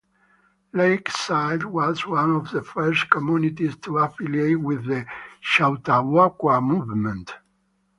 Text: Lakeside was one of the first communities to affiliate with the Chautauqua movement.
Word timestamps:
Lakeside 0.73 1.63
was 1.63 2.07
one 2.07 2.31
of 2.35 2.49
the 2.49 2.63
first 2.63 3.07
communities 3.11 3.77
to 3.77 3.99
affiliate 3.99 4.59
with 4.59 4.83
the 4.85 5.05
Chautauqua 5.41 6.59
movement. 6.59 7.31